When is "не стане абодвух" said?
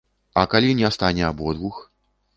0.79-1.79